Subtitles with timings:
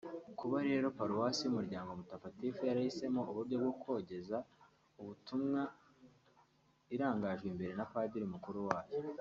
[0.39, 4.37] Kuba rero Paruwasi y’Umuryango Mutafatifu yarahisemo ubu buryo bwo kogeza
[5.01, 5.61] ubutumwa
[6.95, 8.95] irangajwe imbere na Padiri Mukuru wayo